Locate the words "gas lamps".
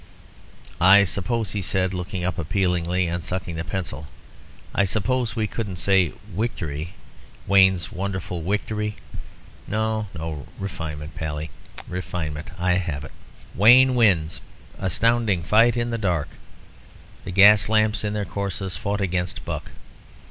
17.35-18.03